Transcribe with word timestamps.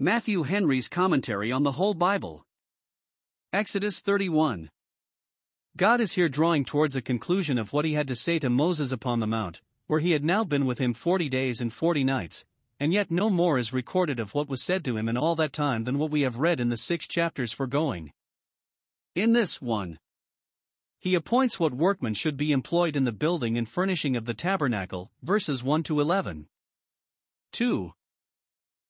Matthew 0.00 0.42
Henry's 0.42 0.88
Commentary 0.88 1.52
on 1.52 1.62
the 1.62 1.70
Whole 1.70 1.94
Bible. 1.94 2.44
Exodus 3.52 4.00
31. 4.00 4.68
God 5.76 6.00
is 6.00 6.14
here 6.14 6.28
drawing 6.28 6.64
towards 6.64 6.96
a 6.96 7.00
conclusion 7.00 7.58
of 7.58 7.72
what 7.72 7.84
he 7.84 7.92
had 7.92 8.08
to 8.08 8.16
say 8.16 8.40
to 8.40 8.50
Moses 8.50 8.90
upon 8.90 9.20
the 9.20 9.28
mount, 9.28 9.62
where 9.86 10.00
he 10.00 10.10
had 10.10 10.24
now 10.24 10.42
been 10.42 10.66
with 10.66 10.78
him 10.78 10.94
forty 10.94 11.28
days 11.28 11.60
and 11.60 11.72
forty 11.72 12.02
nights, 12.02 12.44
and 12.80 12.92
yet 12.92 13.12
no 13.12 13.30
more 13.30 13.56
is 13.56 13.72
recorded 13.72 14.18
of 14.18 14.34
what 14.34 14.48
was 14.48 14.60
said 14.60 14.84
to 14.84 14.96
him 14.96 15.08
in 15.08 15.16
all 15.16 15.36
that 15.36 15.52
time 15.52 15.84
than 15.84 15.96
what 15.96 16.10
we 16.10 16.22
have 16.22 16.38
read 16.38 16.58
in 16.58 16.70
the 16.70 16.76
six 16.76 17.06
chapters 17.06 17.52
foregoing. 17.52 18.10
In 19.14 19.32
this 19.32 19.62
one, 19.62 20.00
he 20.98 21.14
appoints 21.14 21.60
what 21.60 21.72
workmen 21.72 22.14
should 22.14 22.36
be 22.36 22.50
employed 22.50 22.96
in 22.96 23.04
the 23.04 23.12
building 23.12 23.56
and 23.56 23.68
furnishing 23.68 24.16
of 24.16 24.24
the 24.24 24.34
tabernacle, 24.34 25.12
verses 25.22 25.62
1 25.62 25.84
to 25.84 26.00
11. 26.00 26.48
2. 27.52 27.92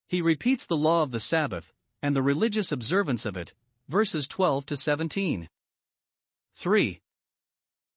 He 0.07 0.21
repeats 0.23 0.67
the 0.67 0.77
law 0.77 1.03
of 1.03 1.11
the 1.11 1.21
Sabbath, 1.21 1.73
and 2.03 2.15
the 2.15 2.23
religious 2.23 2.71
observance 2.71 3.25
of 3.25 3.37
it, 3.37 3.55
verses 3.89 4.29
12 4.29 4.67
to 4.67 4.77
17. 4.77 5.49
3. 6.57 7.01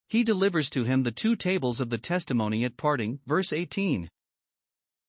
He 0.08 0.24
delivers 0.24 0.70
to 0.70 0.84
him 0.86 1.04
the 1.04 1.12
two 1.12 1.36
tables 1.36 1.82
of 1.82 1.90
the 1.90 1.98
testimony 1.98 2.64
at 2.64 2.78
parting, 2.78 3.20
verse 3.28 3.52
18. 3.52 4.10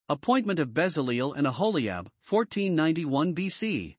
Appointment 0.09 0.59
of 0.59 0.75
Bezaleel 0.75 1.35
and 1.37 1.47
Aholiab, 1.47 2.11
1491 2.29 3.35
BC. 3.35 3.97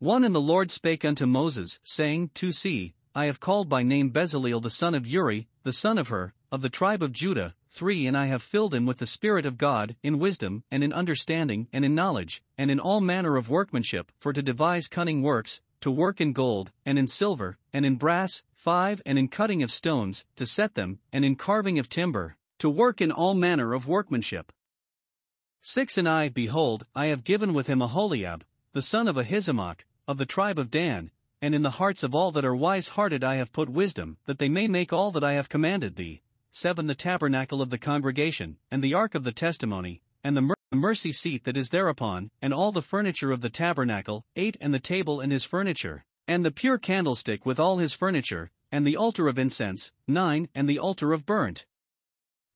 1 0.00 0.24
And 0.24 0.34
the 0.34 0.40
Lord 0.40 0.70
spake 0.70 1.04
unto 1.04 1.26
Moses, 1.26 1.78
saying, 1.84 2.30
To 2.34 2.50
see, 2.50 2.94
I 3.14 3.26
have 3.26 3.38
called 3.38 3.68
by 3.68 3.84
name 3.84 4.10
Bezaleel 4.10 4.60
the 4.60 4.70
son 4.70 4.94
of 4.94 5.06
Uri, 5.06 5.46
the 5.62 5.72
son 5.72 5.98
of 5.98 6.08
Hur, 6.08 6.32
of 6.50 6.62
the 6.62 6.68
tribe 6.68 7.02
of 7.02 7.12
Judah, 7.12 7.54
3 7.74 8.06
And 8.06 8.16
I 8.16 8.26
have 8.26 8.40
filled 8.40 8.72
him 8.72 8.86
with 8.86 8.98
the 8.98 9.06
Spirit 9.06 9.44
of 9.44 9.58
God, 9.58 9.96
in 10.00 10.20
wisdom, 10.20 10.62
and 10.70 10.84
in 10.84 10.92
understanding, 10.92 11.66
and 11.72 11.84
in 11.84 11.92
knowledge, 11.92 12.40
and 12.56 12.70
in 12.70 12.78
all 12.78 13.00
manner 13.00 13.36
of 13.36 13.50
workmanship, 13.50 14.12
for 14.20 14.32
to 14.32 14.42
devise 14.42 14.86
cunning 14.86 15.22
works, 15.22 15.60
to 15.80 15.90
work 15.90 16.20
in 16.20 16.32
gold, 16.32 16.70
and 16.86 17.00
in 17.00 17.08
silver, 17.08 17.58
and 17.72 17.84
in 17.84 17.96
brass, 17.96 18.44
5 18.54 19.02
And 19.04 19.18
in 19.18 19.26
cutting 19.26 19.60
of 19.60 19.72
stones, 19.72 20.24
to 20.36 20.46
set 20.46 20.76
them, 20.76 21.00
and 21.12 21.24
in 21.24 21.34
carving 21.34 21.80
of 21.80 21.88
timber, 21.88 22.36
to 22.58 22.70
work 22.70 23.00
in 23.00 23.10
all 23.10 23.34
manner 23.34 23.74
of 23.74 23.88
workmanship. 23.88 24.52
6 25.60 25.98
And 25.98 26.08
I, 26.08 26.28
behold, 26.28 26.86
I 26.94 27.06
have 27.06 27.24
given 27.24 27.52
with 27.52 27.66
him 27.66 27.82
Aholiab, 27.82 28.44
the 28.72 28.82
son 28.82 29.08
of 29.08 29.16
Ahisamach, 29.16 29.80
of 30.06 30.16
the 30.16 30.26
tribe 30.26 30.60
of 30.60 30.70
Dan, 30.70 31.10
and 31.42 31.56
in 31.56 31.62
the 31.62 31.70
hearts 31.70 32.04
of 32.04 32.14
all 32.14 32.30
that 32.32 32.44
are 32.44 32.54
wise 32.54 32.88
hearted 32.88 33.24
I 33.24 33.34
have 33.34 33.52
put 33.52 33.68
wisdom, 33.68 34.18
that 34.26 34.38
they 34.38 34.48
may 34.48 34.68
make 34.68 34.92
all 34.92 35.10
that 35.10 35.24
I 35.24 35.32
have 35.32 35.48
commanded 35.48 35.96
thee. 35.96 36.22
7 36.56 36.86
The 36.86 36.94
tabernacle 36.94 37.60
of 37.60 37.70
the 37.70 37.78
congregation, 37.78 38.58
and 38.70 38.80
the 38.80 38.94
ark 38.94 39.16
of 39.16 39.24
the 39.24 39.32
testimony, 39.32 40.02
and 40.22 40.36
the, 40.36 40.54
mercy 40.70 41.10
seat 41.10 41.42
that 41.42 41.56
is 41.56 41.70
thereupon, 41.70 42.30
and 42.40 42.54
all 42.54 42.70
the 42.70 42.80
furniture 42.80 43.32
of 43.32 43.40
the 43.40 43.50
tabernacle, 43.50 44.24
8 44.36 44.56
And 44.60 44.72
the 44.72 44.78
table 44.78 45.20
and 45.20 45.32
his 45.32 45.42
furniture, 45.42 46.04
and 46.28 46.44
the 46.44 46.52
pure 46.52 46.78
candlestick 46.78 47.44
with 47.44 47.58
all 47.58 47.78
his 47.78 47.92
furniture, 47.92 48.52
and 48.70 48.86
the 48.86 48.96
altar 48.96 49.26
of 49.26 49.36
incense, 49.36 49.90
9 50.06 50.48
And 50.54 50.68
the 50.68 50.78
altar 50.78 51.12
of 51.12 51.26
burnt 51.26 51.66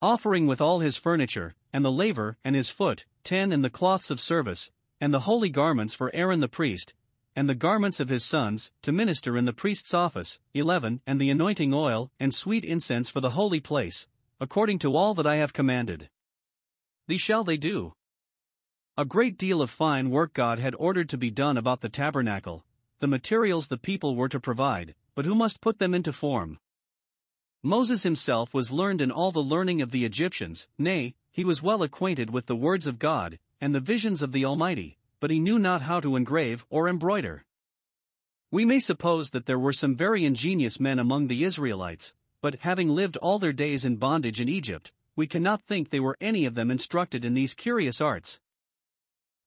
offering 0.00 0.46
with 0.46 0.60
all 0.60 0.78
his 0.78 0.96
furniture, 0.96 1.56
and 1.72 1.84
the 1.84 1.90
laver 1.90 2.38
and 2.44 2.54
his 2.54 2.70
foot, 2.70 3.04
10 3.24 3.50
And 3.50 3.64
the 3.64 3.68
cloths 3.68 4.12
of 4.12 4.20
service, 4.20 4.70
and 5.00 5.12
the 5.12 5.26
holy 5.26 5.50
garments 5.50 5.94
for 5.94 6.14
Aaron 6.14 6.38
the 6.38 6.46
priest, 6.46 6.94
and 7.38 7.48
the 7.48 7.54
garments 7.54 8.00
of 8.00 8.08
his 8.08 8.24
sons, 8.24 8.72
to 8.82 8.90
minister 8.90 9.36
in 9.36 9.44
the 9.44 9.52
priest's 9.52 9.94
office, 9.94 10.40
11 10.54 11.02
And 11.06 11.20
the 11.20 11.30
anointing 11.30 11.72
oil, 11.72 12.10
and 12.18 12.34
sweet 12.34 12.64
incense 12.64 13.08
for 13.08 13.20
the 13.20 13.30
holy 13.30 13.60
place, 13.60 14.08
according 14.40 14.80
to 14.80 14.96
all 14.96 15.14
that 15.14 15.24
I 15.24 15.36
have 15.36 15.52
commanded. 15.52 16.10
These 17.06 17.20
shall 17.20 17.44
they 17.44 17.56
do. 17.56 17.92
A 18.96 19.04
great 19.04 19.38
deal 19.38 19.62
of 19.62 19.70
fine 19.70 20.10
work 20.10 20.34
God 20.34 20.58
had 20.58 20.74
ordered 20.80 21.08
to 21.10 21.16
be 21.16 21.30
done 21.30 21.56
about 21.56 21.80
the 21.80 21.88
tabernacle, 21.88 22.64
the 22.98 23.06
materials 23.06 23.68
the 23.68 23.78
people 23.78 24.16
were 24.16 24.28
to 24.28 24.40
provide, 24.40 24.96
but 25.14 25.24
who 25.24 25.36
must 25.36 25.60
put 25.60 25.78
them 25.78 25.94
into 25.94 26.12
form. 26.12 26.58
Moses 27.62 28.02
himself 28.02 28.52
was 28.52 28.72
learned 28.72 29.00
in 29.00 29.12
all 29.12 29.30
the 29.30 29.38
learning 29.38 29.80
of 29.80 29.92
the 29.92 30.04
Egyptians, 30.04 30.66
nay, 30.76 31.14
he 31.30 31.44
was 31.44 31.62
well 31.62 31.84
acquainted 31.84 32.30
with 32.30 32.46
the 32.46 32.56
words 32.56 32.88
of 32.88 32.98
God, 32.98 33.38
and 33.60 33.72
the 33.72 33.78
visions 33.78 34.22
of 34.22 34.32
the 34.32 34.44
Almighty 34.44 34.97
but 35.20 35.30
he 35.30 35.40
knew 35.40 35.58
not 35.58 35.82
how 35.82 36.00
to 36.00 36.16
engrave 36.16 36.64
or 36.70 36.88
embroider. 36.88 37.44
We 38.50 38.64
may 38.64 38.80
suppose 38.80 39.30
that 39.30 39.46
there 39.46 39.58
were 39.58 39.72
some 39.72 39.94
very 39.94 40.24
ingenious 40.24 40.80
men 40.80 40.98
among 40.98 41.26
the 41.26 41.44
Israelites, 41.44 42.14
but 42.40 42.60
having 42.60 42.88
lived 42.88 43.16
all 43.18 43.38
their 43.38 43.52
days 43.52 43.84
in 43.84 43.96
bondage 43.96 44.40
in 44.40 44.48
Egypt, 44.48 44.92
we 45.16 45.26
cannot 45.26 45.62
think 45.62 45.90
they 45.90 46.00
were 46.00 46.16
any 46.20 46.44
of 46.44 46.54
them 46.54 46.70
instructed 46.70 47.24
in 47.24 47.34
these 47.34 47.52
curious 47.52 48.00
arts. 48.00 48.38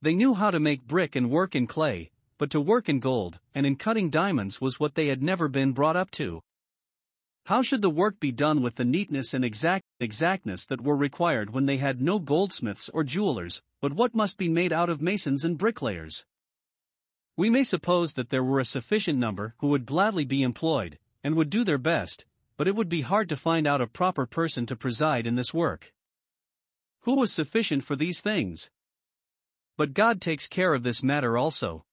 They 0.02 0.14
knew 0.14 0.34
how 0.34 0.52
to 0.52 0.60
make 0.60 0.88
brick 0.88 1.16
and 1.16 1.30
work 1.30 1.56
in 1.56 1.68
clay, 1.68 2.12
but 2.38 2.50
to 2.52 2.60
work 2.60 2.90
in 2.90 3.00
gold 3.00 3.40
and 3.56 3.66
in 3.66 3.76
cutting 3.76 4.10
diamonds 4.10 4.60
was 4.60 4.80
what 4.80 4.96
they 4.96 5.08
had 5.08 5.24
never 5.24 5.48
been 5.48 5.72
brought 5.72 5.96
up 5.96 6.12
to. 6.12 6.42
How 7.46 7.62
should 7.62 7.82
the 7.82 7.90
work 7.90 8.20
be 8.20 8.32
done 8.32 8.62
with 8.62 8.76
the 8.76 8.86
neatness 8.86 9.34
and 9.34 9.44
exact 9.44 9.84
exactness 10.00 10.66
that 10.68 10.82
were 10.82 10.96
required 10.96 11.50
when 11.50 11.66
they 11.66 11.78
had 11.78 12.02
no 12.02 12.20
goldsmiths 12.20 12.88
or 12.90 13.04
jewelers, 13.04 13.62
but 13.82 13.94
what 13.94 14.14
must 14.14 14.38
be 14.38 14.48
made 14.48 14.72
out 14.72 14.90
of 14.90 15.02
masons 15.02 15.44
and 15.44 15.58
bricklayers? 15.58 16.26
We 17.36 17.50
may 17.50 17.64
suppose 17.64 18.14
that 18.14 18.30
there 18.30 18.44
were 18.44 18.60
a 18.60 18.66
sufficient 18.66 19.18
number 19.18 19.56
who 19.58 19.68
would 19.70 19.86
gladly 19.86 20.26
be 20.26 20.44
employed, 20.44 21.00
and 21.24 21.36
would 21.36 21.50
do 21.50 21.64
their 21.64 21.80
best, 21.80 22.26
but 22.58 22.68
it 22.68 22.76
would 22.76 22.90
be 22.90 23.02
hard 23.02 23.28
to 23.30 23.38
find 23.38 23.66
out 23.66 23.82
a 23.82 23.88
proper 23.88 24.28
person 24.28 24.66
to 24.68 24.76
preside 24.76 25.26
in 25.26 25.36
this 25.36 25.54
work. 25.54 25.94
Who 27.02 27.16
was 27.16 27.34
sufficient 27.34 27.84
for 27.84 27.96
these 27.96 28.20
things? 28.20 28.70
But 29.78 29.96
God 29.96 30.22
takes 30.22 30.48
care 30.48 30.76
of 30.76 30.84
this 30.84 31.02
matter 31.02 31.38
also. 31.38 31.86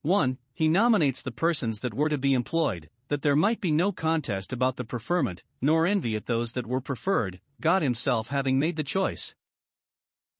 1. 0.00 0.38
He 0.54 0.68
nominates 0.68 1.20
the 1.20 1.32
persons 1.32 1.80
that 1.80 1.92
were 1.92 2.08
to 2.08 2.16
be 2.16 2.32
employed, 2.32 2.88
that 3.08 3.22
there 3.22 3.36
might 3.36 3.60
be 3.60 3.70
no 3.70 3.92
contest 3.92 4.52
about 4.52 4.76
the 4.76 4.84
preferment, 4.84 5.44
nor 5.60 5.86
envy 5.86 6.16
at 6.16 6.26
those 6.26 6.52
that 6.52 6.66
were 6.66 6.80
preferred, 6.80 7.40
God 7.60 7.82
Himself 7.82 8.28
having 8.28 8.58
made 8.58 8.76
the 8.76 8.84
choice. 8.84 9.34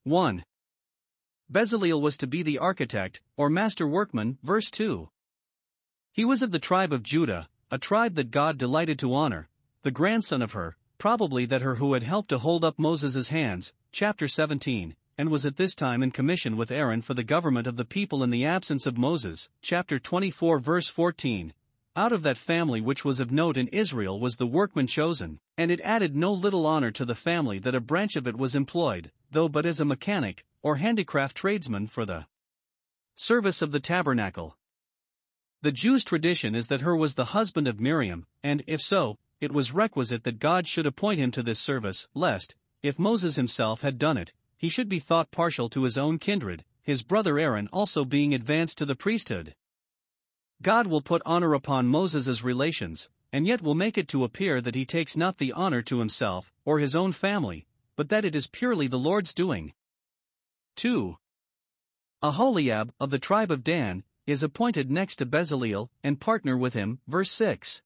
1. 0.05 0.45
Bezaleel 1.51 2.01
was 2.01 2.17
to 2.17 2.27
be 2.27 2.43
the 2.43 2.59
architect, 2.59 3.21
or 3.37 3.49
master 3.49 3.87
workman, 3.87 4.39
verse 4.43 4.71
2. 4.71 5.09
He 6.13 6.25
was 6.25 6.43
of 6.43 6.51
the 6.51 6.59
tribe 6.59 6.93
of 6.93 7.03
Judah, 7.03 7.49
a 7.71 7.79
tribe 7.79 8.15
that 8.15 8.31
God 8.31 8.59
delighted 8.59 8.99
to 9.01 9.15
honor, 9.15 9.49
the 9.83 9.91
grandson 9.91 10.43
of 10.43 10.53
Hur, 10.53 10.75
probably 10.99 11.47
that 11.47 11.63
Hur 11.63 11.77
who 11.77 11.93
had 11.93 12.03
helped 12.03 12.31
to 12.31 12.39
hold 12.39 12.65
up 12.65 12.79
Moses' 12.79 13.29
hands, 13.29 13.73
chapter 13.93 14.27
17, 14.27 14.97
and 15.19 15.31
was 15.31 15.47
at 15.47 15.57
this 15.57 15.75
time 15.75 16.03
in 16.03 16.11
commission 16.11 16.57
with 16.57 16.71
Aaron 16.71 17.03
for 17.03 17.15
the 17.15 17.23
government 17.23 17.67
of 17.67 17.77
the 17.77 17.85
people 17.85 18.23
in 18.23 18.31
the 18.31 18.45
absence 18.45 18.87
of 18.87 18.99
Moses, 18.99 19.49
chapter 19.63 19.99
24, 19.99 20.59
verse 20.59 20.89
14, 20.89 21.53
out 21.97 22.13
of 22.13 22.23
that 22.23 22.37
family 22.37 22.81
which 22.81 23.05
was 23.05 23.19
of 23.19 23.33
note 23.33 23.57
in 23.57 23.69
Israel 23.69 24.21
was 24.21 24.37
the 24.37 24.47
workman 24.47 24.87
chosen, 24.87 25.41
and 25.57 25.71
it 25.71 25.81
added 25.81 26.15
no 26.15 26.33
little 26.33 26.67
honor 26.67 26.91
to 26.91 27.07
the 27.07 27.15
family 27.15 27.59
that 27.59 27.75
a 27.75 27.81
branch 27.81 28.17
of 28.17 28.27
it 28.27 28.37
was 28.37 28.55
employed, 28.55 29.11
though 29.31 29.49
but 29.49 29.65
as 29.65 29.81
a 29.81 29.85
mechanic, 29.85 30.45
or 30.63 30.77
handicraft 30.77 31.37
tradesman 31.37 31.87
for 31.87 32.05
the 32.05 32.27
service 33.15 33.63
of 33.63 33.73
the 33.73 33.81
tabernacle. 33.81 34.59
The 35.63 35.73
Jews' 35.73 36.05
tradition 36.05 36.55
is 36.55 36.69
that 36.69 36.83
Hur 36.83 36.97
was 36.97 37.15
the 37.15 37.33
husband 37.37 37.67
of 37.67 37.81
Miriam, 37.81 38.27
and, 38.43 38.63
if 38.67 38.83
so, 38.83 39.17
it 39.41 39.53
was 39.53 39.73
requisite 39.73 40.23
that 40.25 40.39
God 40.39 40.69
should 40.69 40.87
appoint 40.87 41.19
him 41.19 41.31
to 41.33 41.43
this 41.43 41.59
service, 41.59 42.07
lest, 42.15 42.55
if 42.83 42.99
Moses 42.99 43.37
himself 43.37 43.81
had 43.81 43.99
done 43.99 44.19
it, 44.19 44.35
he 44.59 44.69
should 44.69 44.89
be 44.89 44.99
thought 44.99 45.31
partial 45.31 45.71
to 45.71 45.85
his 45.85 45.97
own 45.97 46.19
kindred, 46.19 46.65
his 46.83 47.03
brother 47.03 47.39
Aaron 47.39 47.69
also 47.73 48.05
being 48.05 48.35
advanced 48.35 48.77
to 48.79 48.85
the 48.85 48.95
priesthood. 48.95 49.55
God 50.63 50.87
will 50.87 51.03
put 51.03 51.23
honor 51.27 51.55
upon 51.55 51.87
Moses' 51.87 52.43
relations, 52.43 53.09
and 53.33 53.47
yet 53.47 53.61
will 53.61 53.75
make 53.75 53.99
it 53.99 54.09
to 54.09 54.25
appear 54.25 54.61
that 54.61 54.75
he 54.75 54.87
takes 54.87 55.17
not 55.17 55.39
the 55.39 55.53
honor 55.53 55.83
to 55.83 55.99
himself, 55.99 56.53
or 56.65 56.79
his 56.79 56.97
own 56.97 57.13
family, 57.13 57.67
but 57.97 58.09
that 58.09 58.25
it 58.25 58.35
is 58.35 58.47
purely 58.47 58.87
the 58.87 58.99
Lord's 58.99 59.35
doing. 59.35 59.73
2. 60.77 61.17
Aholiab, 62.23 62.93
of 62.99 63.11
the 63.11 63.19
tribe 63.19 63.51
of 63.51 63.63
Dan, 63.65 64.05
is 64.27 64.43
appointed 64.43 64.91
next 64.91 65.17
to 65.17 65.27
Bezaleel, 65.27 65.91
and 66.03 66.21
partner 66.21 66.57
with 66.57 66.75
him, 66.75 67.01
verse 67.07 67.31
6. 67.31 67.83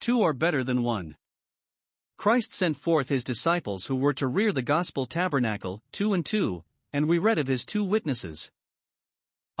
Two 0.00 0.22
are 0.22 0.32
better 0.32 0.64
than 0.64 0.82
one. 0.82 1.16
Christ 2.16 2.52
sent 2.52 2.76
forth 2.76 3.08
his 3.08 3.24
disciples 3.24 3.86
who 3.86 3.96
were 3.96 4.12
to 4.14 4.26
rear 4.26 4.52
the 4.52 4.60
gospel 4.60 5.06
tabernacle, 5.06 5.82
two 5.92 6.12
and 6.12 6.26
two, 6.26 6.64
and 6.92 7.08
we 7.08 7.18
read 7.18 7.38
of 7.38 7.46
his 7.46 7.64
two 7.64 7.82
witnesses. 7.82 8.50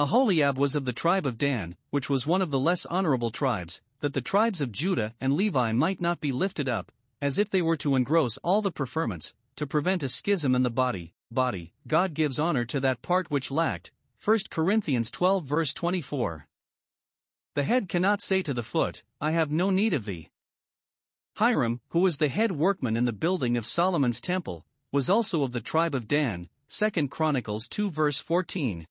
Aholiab 0.00 0.56
was 0.56 0.74
of 0.74 0.86
the 0.86 0.94
tribe 0.94 1.26
of 1.26 1.36
Dan, 1.36 1.76
which 1.90 2.08
was 2.08 2.26
one 2.26 2.40
of 2.40 2.50
the 2.50 2.58
less 2.58 2.86
honorable 2.86 3.30
tribes, 3.30 3.82
that 3.98 4.14
the 4.14 4.22
tribes 4.22 4.62
of 4.62 4.72
Judah 4.72 5.12
and 5.20 5.34
Levi 5.34 5.72
might 5.72 6.00
not 6.00 6.22
be 6.22 6.32
lifted 6.32 6.70
up, 6.70 6.90
as 7.20 7.36
if 7.36 7.50
they 7.50 7.60
were 7.60 7.76
to 7.76 7.96
engross 7.96 8.38
all 8.38 8.62
the 8.62 8.72
preferments, 8.72 9.34
to 9.56 9.66
prevent 9.66 10.02
a 10.02 10.08
schism 10.08 10.54
in 10.54 10.62
the 10.62 10.70
body. 10.70 11.12
Body, 11.30 11.74
God 11.86 12.14
gives 12.14 12.38
honor 12.38 12.64
to 12.64 12.80
that 12.80 13.02
part 13.02 13.30
which 13.30 13.50
lacked. 13.50 13.92
1 14.24 14.38
Corinthians 14.48 15.10
12 15.10 15.44
verse 15.44 15.74
24. 15.74 16.46
The 17.54 17.64
head 17.64 17.86
cannot 17.86 18.22
say 18.22 18.40
to 18.40 18.54
the 18.54 18.62
foot, 18.62 19.02
I 19.20 19.32
have 19.32 19.50
no 19.50 19.68
need 19.68 19.92
of 19.92 20.06
thee. 20.06 20.30
Hiram, 21.34 21.82
who 21.90 22.00
was 22.00 22.16
the 22.16 22.28
head 22.28 22.52
workman 22.52 22.96
in 22.96 23.04
the 23.04 23.12
building 23.12 23.58
of 23.58 23.66
Solomon's 23.66 24.22
temple, 24.22 24.64
was 24.92 25.10
also 25.10 25.42
of 25.42 25.52
the 25.52 25.60
tribe 25.60 25.94
of 25.94 26.08
Dan. 26.08 26.48
2 26.70 27.08
Chronicles 27.08 27.68
2 27.68 27.90
verse 27.90 28.18
14. 28.18 28.86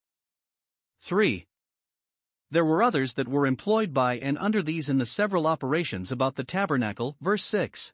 3. 1.02 1.46
There 2.52 2.66
were 2.66 2.82
others 2.82 3.14
that 3.14 3.28
were 3.28 3.46
employed 3.46 3.94
by 3.94 4.18
and 4.18 4.38
under 4.38 4.62
these 4.62 4.90
in 4.90 4.98
the 4.98 5.06
several 5.06 5.46
operations 5.46 6.12
about 6.12 6.36
the 6.36 6.44
tabernacle, 6.44 7.16
verse 7.22 7.44
6. 7.46 7.94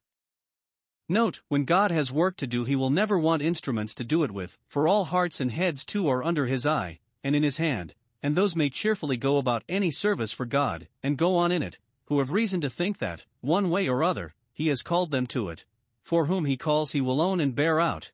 Note, 1.08 1.42
when 1.50 1.66
God 1.66 1.92
has 1.92 2.12
work 2.12 2.36
to 2.38 2.48
do, 2.48 2.64
he 2.64 2.76
will 2.76 2.90
never 2.90 3.20
want 3.20 3.42
instruments 3.42 3.94
to 3.96 4.04
do 4.04 4.24
it 4.24 4.32
with, 4.32 4.58
for 4.68 4.88
all 4.88 5.06
hearts 5.06 5.40
and 5.40 5.52
heads 5.52 5.86
too 5.86 6.08
are 6.08 6.24
under 6.24 6.46
his 6.46 6.66
eye, 6.66 7.00
and 7.24 7.36
in 7.36 7.44
his 7.44 7.58
hand, 7.58 7.94
and 8.24 8.36
those 8.36 8.56
may 8.56 8.70
cheerfully 8.70 9.18
go 9.18 9.38
about 9.38 9.64
any 9.70 9.92
service 9.92 10.32
for 10.32 10.46
God, 10.46 10.88
and 11.04 11.18
go 11.18 11.36
on 11.36 11.52
in 11.52 11.62
it, 11.62 11.78
who 12.06 12.20
have 12.20 12.32
reason 12.32 12.60
to 12.62 12.70
think 12.70 12.98
that, 12.98 13.26
one 13.42 13.70
way 13.70 13.88
or 13.88 14.04
other, 14.04 14.34
he 14.52 14.68
has 14.70 14.82
called 14.82 15.12
them 15.12 15.28
to 15.28 15.50
it, 15.50 15.66
for 16.02 16.26
whom 16.26 16.46
he 16.46 16.58
calls 16.58 16.94
he 16.94 17.02
will 17.02 17.22
own 17.22 17.40
and 17.40 17.54
bear 17.54 17.80
out. 17.80 18.12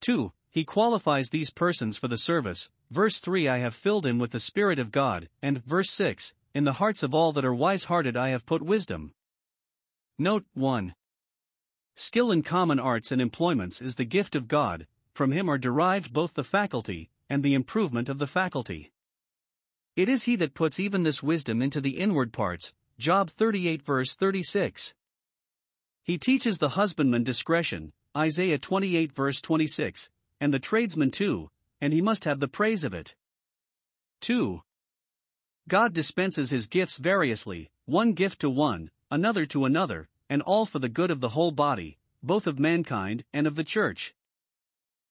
2. 0.00 0.32
He 0.50 0.64
qualifies 0.64 1.30
these 1.30 1.50
persons 1.50 1.96
for 1.96 2.08
the 2.08 2.18
service, 2.18 2.68
verse 2.90 3.18
3 3.18 3.48
I 3.48 3.58
have 3.58 3.74
filled 3.74 4.06
in 4.06 4.18
with 4.18 4.30
the 4.30 4.40
Spirit 4.40 4.78
of 4.78 4.90
God, 4.90 5.28
and, 5.42 5.64
verse 5.64 5.90
6, 5.90 6.34
in 6.54 6.64
the 6.64 6.74
hearts 6.74 7.02
of 7.02 7.14
all 7.14 7.32
that 7.32 7.44
are 7.44 7.54
wise 7.54 7.84
hearted 7.84 8.16
I 8.16 8.30
have 8.30 8.46
put 8.46 8.62
wisdom. 8.62 9.12
Note 10.18 10.44
1. 10.54 10.94
Skill 11.94 12.30
in 12.30 12.42
common 12.42 12.78
arts 12.78 13.12
and 13.12 13.20
employments 13.20 13.82
is 13.82 13.96
the 13.96 14.04
gift 14.04 14.34
of 14.34 14.48
God, 14.48 14.86
from 15.12 15.32
him 15.32 15.48
are 15.48 15.58
derived 15.58 16.12
both 16.12 16.34
the 16.34 16.44
faculty 16.44 17.10
and 17.28 17.42
the 17.42 17.54
improvement 17.54 18.08
of 18.08 18.18
the 18.18 18.26
faculty. 18.26 18.92
It 19.96 20.08
is 20.08 20.22
he 20.22 20.36
that 20.36 20.54
puts 20.54 20.78
even 20.78 21.02
this 21.02 21.22
wisdom 21.22 21.60
into 21.60 21.80
the 21.80 21.98
inward 21.98 22.32
parts. 22.32 22.72
Job 22.98 23.30
38 23.30 23.82
verse 23.82 24.14
36. 24.14 24.94
He 26.04 26.18
teaches 26.18 26.58
the 26.58 26.70
husbandman 26.70 27.24
discretion, 27.24 27.92
Isaiah 28.16 28.58
28 28.58 29.12
verse 29.12 29.40
26, 29.40 30.08
and 30.40 30.54
the 30.54 30.58
tradesman 30.58 31.10
too, 31.10 31.50
and 31.80 31.92
he 31.92 32.00
must 32.00 32.24
have 32.24 32.40
the 32.40 32.48
praise 32.48 32.84
of 32.84 32.94
it. 32.94 33.14
2. 34.20 34.62
God 35.68 35.92
dispenses 35.92 36.50
his 36.50 36.66
gifts 36.66 36.96
variously, 36.96 37.70
one 37.84 38.12
gift 38.12 38.40
to 38.40 38.50
one, 38.50 38.90
another 39.10 39.46
to 39.46 39.64
another, 39.64 40.08
and 40.28 40.42
all 40.42 40.66
for 40.66 40.78
the 40.78 40.88
good 40.88 41.10
of 41.10 41.20
the 41.20 41.30
whole 41.30 41.50
body, 41.50 41.98
both 42.22 42.46
of 42.46 42.58
mankind 42.58 43.24
and 43.32 43.46
of 43.46 43.54
the 43.54 43.64
church. 43.64 44.14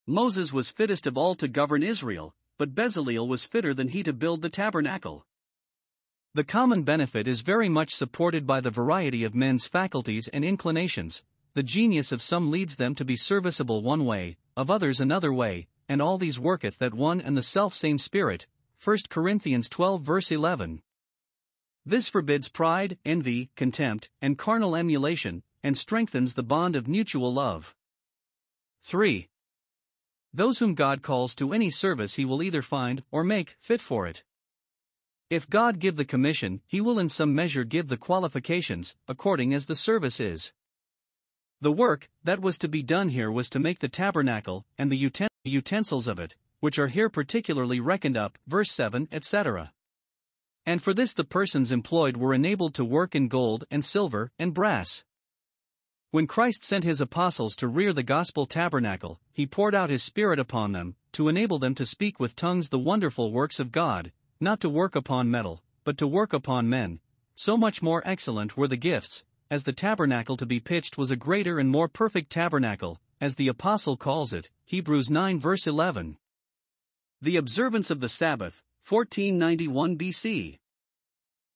Moses 0.05 0.53
was 0.53 0.69
fittest 0.69 1.05
of 1.07 1.17
all 1.17 1.35
to 1.35 1.47
govern 1.47 1.83
Israel, 1.83 2.33
but 2.57 2.73
Bezaleel 2.73 3.27
was 3.27 3.45
fitter 3.45 3.73
than 3.73 3.89
he 3.89 4.03
to 4.03 4.13
build 4.13 4.41
the 4.41 4.49
tabernacle. 4.49 5.25
The 6.33 6.43
common 6.43 6.83
benefit 6.83 7.27
is 7.27 7.41
very 7.41 7.69
much 7.69 7.95
supported 7.95 8.45
by 8.45 8.61
the 8.61 8.69
variety 8.69 9.23
of 9.23 9.35
men's 9.35 9.65
faculties 9.65 10.27
and 10.27 10.45
inclinations. 10.45 11.23
The 11.53 11.63
genius 11.63 12.11
of 12.11 12.21
some 12.21 12.51
leads 12.51 12.75
them 12.75 12.93
to 12.95 13.05
be 13.05 13.15
serviceable 13.15 13.81
one 13.81 14.05
way, 14.05 14.37
of 14.55 14.69
others 14.69 14.99
another 14.99 15.33
way, 15.33 15.67
and 15.89 16.01
all 16.01 16.17
these 16.17 16.39
worketh 16.39 16.77
that 16.79 16.93
one 16.93 17.21
and 17.21 17.37
the 17.37 17.43
self-same 17.43 17.97
Spirit. 17.97 18.47
1 18.83 18.97
Corinthians 19.09 19.69
12 19.69 20.01
verse 20.01 20.31
11. 20.31 20.81
This 21.85 22.09
forbids 22.09 22.49
pride, 22.49 22.97
envy, 23.05 23.49
contempt, 23.55 24.09
and 24.21 24.37
carnal 24.37 24.75
emulation, 24.75 25.43
and 25.63 25.77
strengthens 25.77 26.33
the 26.33 26.43
bond 26.43 26.75
of 26.75 26.87
mutual 26.87 27.33
love. 27.33 27.75
3. 28.83 29.27
Those 30.33 30.59
whom 30.59 30.75
God 30.75 31.01
calls 31.01 31.33
to 31.35 31.53
any 31.53 31.69
service 31.69 32.15
he 32.15 32.25
will 32.25 32.43
either 32.43 32.61
find 32.61 33.03
or 33.09 33.23
make 33.23 33.55
fit 33.59 33.81
for 33.81 34.05
it. 34.05 34.23
If 35.29 35.49
God 35.49 35.79
give 35.79 35.95
the 35.95 36.05
commission, 36.05 36.61
he 36.67 36.79
will 36.79 36.99
in 36.99 37.09
some 37.09 37.33
measure 37.33 37.63
give 37.63 37.87
the 37.87 37.97
qualifications, 37.97 38.95
according 39.07 39.53
as 39.53 39.65
the 39.65 39.75
service 39.75 40.19
is. 40.19 40.53
The 41.59 41.71
work 41.71 42.09
that 42.23 42.39
was 42.39 42.59
to 42.59 42.67
be 42.67 42.83
done 42.83 43.09
here 43.09 43.31
was 43.31 43.49
to 43.49 43.59
make 43.59 43.79
the 43.79 43.89
tabernacle 43.89 44.65
and 44.77 44.91
the 44.91 44.97
utensils 44.97 45.31
utensils 45.47 46.07
of 46.07 46.19
it, 46.19 46.35
which 46.59 46.79
are 46.79 46.87
here 46.87 47.09
particularly 47.09 47.79
reckoned 47.79 48.17
up, 48.17 48.37
verse 48.47 48.71
7, 48.71 49.07
etc. 49.11 49.71
And 50.65 50.81
for 50.81 50.93
this 50.93 51.13
the 51.13 51.23
persons 51.23 51.71
employed 51.71 52.17
were 52.17 52.33
enabled 52.33 52.73
to 52.75 52.85
work 52.85 53.15
in 53.15 53.27
gold 53.27 53.63
and 53.71 53.85
silver 53.85 54.31
and 54.37 54.53
brass. 54.53 55.03
When 56.11 56.27
Christ 56.27 56.63
sent 56.63 56.83
his 56.83 57.01
apostles 57.01 57.55
to 57.57 57.67
rear 57.67 57.93
the 57.93 58.03
gospel 58.03 58.45
tabernacle, 58.45 59.19
he 59.33 59.45
poured 59.45 59.75
out 59.75 59.89
his 59.89 60.03
Spirit 60.03 60.39
upon 60.39 60.71
them, 60.71 60.95
to 61.13 61.27
enable 61.27 61.59
them 61.59 61.75
to 61.75 61.85
speak 61.85 62.19
with 62.19 62.35
tongues 62.35 62.69
the 62.69 62.79
wonderful 62.79 63.31
works 63.31 63.59
of 63.59 63.71
God, 63.71 64.11
not 64.39 64.59
to 64.61 64.69
work 64.69 64.95
upon 64.95 65.29
metal, 65.29 65.63
but 65.83 65.97
to 65.97 66.07
work 66.07 66.33
upon 66.33 66.69
men. 66.69 66.99
So 67.35 67.55
much 67.55 67.81
more 67.81 68.01
excellent 68.05 68.57
were 68.57 68.67
the 68.67 68.77
gifts, 68.77 69.25
as 69.49 69.63
the 69.63 69.73
tabernacle 69.73 70.37
to 70.37 70.45
be 70.45 70.59
pitched 70.59 70.97
was 70.97 71.11
a 71.11 71.15
greater 71.15 71.59
and 71.59 71.69
more 71.69 71.87
perfect 71.87 72.31
tabernacle, 72.31 72.99
as 73.19 73.35
the 73.35 73.47
Apostle 73.47 73.97
calls 73.97 74.33
it, 74.33 74.51
Hebrews 74.65 75.09
9 75.09 75.39
verse 75.39 75.67
11. 75.67 76.17
The 77.21 77.37
observance 77.37 77.89
of 77.89 77.99
the 77.99 78.09
Sabbath, 78.09 78.63
1491 78.87 79.97
BC. 79.97 80.59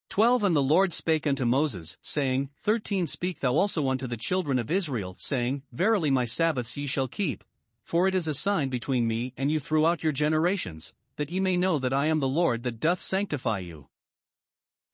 12 0.08 0.44
And 0.44 0.54
the 0.54 0.62
Lord 0.62 0.92
spake 0.92 1.26
unto 1.26 1.44
Moses, 1.44 1.96
saying, 2.02 2.50
13 2.60 3.06
Speak 3.06 3.40
thou 3.40 3.54
also 3.54 3.88
unto 3.88 4.06
the 4.06 4.16
children 4.16 4.58
of 4.58 4.70
Israel, 4.70 5.16
saying, 5.18 5.62
Verily 5.72 6.10
my 6.10 6.24
Sabbaths 6.24 6.76
ye 6.76 6.86
shall 6.86 7.08
keep, 7.08 7.44
for 7.82 8.06
it 8.06 8.14
is 8.14 8.28
a 8.28 8.34
sign 8.34 8.68
between 8.68 9.06
me 9.06 9.32
and 9.36 9.50
you 9.50 9.58
throughout 9.58 10.02
your 10.02 10.12
generations, 10.12 10.92
that 11.16 11.30
ye 11.30 11.40
may 11.40 11.56
know 11.56 11.78
that 11.78 11.92
I 11.92 12.06
am 12.06 12.20
the 12.20 12.28
Lord 12.28 12.62
that 12.64 12.80
doth 12.80 13.00
sanctify 13.00 13.60
you. 13.60 13.88